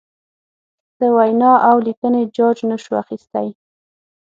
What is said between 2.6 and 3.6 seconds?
نشو اخستی.